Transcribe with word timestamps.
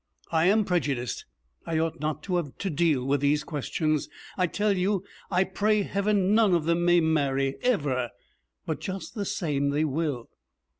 'I 0.31 0.45
am 0.47 0.65
prejudiced. 0.65 1.25
I 1.63 1.77
ought 1.77 1.99
not 1.99 2.23
to 2.23 2.37
have 2.37 2.57
to 2.57 2.71
deal 2.71 3.05
with 3.05 3.21
these 3.21 3.43
questions. 3.43 4.09
I 4.35 4.47
tell 4.47 4.75
you, 4.75 5.03
I 5.29 5.43
pray 5.43 5.83
Heaven 5.83 6.33
none 6.33 6.55
of 6.55 6.65
them 6.65 6.83
may 6.85 7.01
marry 7.01 7.57
ever; 7.61 8.09
but, 8.65 8.81
just 8.81 9.13
the 9.13 9.25
same, 9.25 9.69
they 9.69 9.85
will! 9.85 10.31